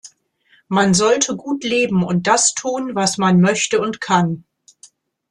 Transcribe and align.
Man 0.67 0.95
sollte 0.95 1.35
gut 1.35 1.63
leben 1.63 2.01
und 2.01 2.25
das 2.25 2.55
tun, 2.55 2.95
was 2.95 3.19
man 3.19 3.39
möchte 3.39 3.79
und 3.79 4.01
kann. 4.01 4.45